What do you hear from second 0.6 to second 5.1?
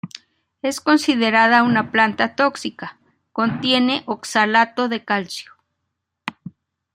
Es considerada una planta tóxica, contiene oxalato de